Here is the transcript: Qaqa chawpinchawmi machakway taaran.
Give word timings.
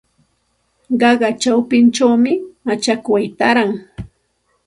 Qaqa 1.01 1.29
chawpinchawmi 1.41 2.33
machakway 2.65 3.25
taaran. 3.37 3.71